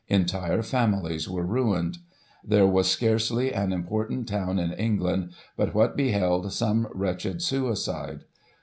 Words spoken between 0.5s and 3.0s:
families were ruined. There was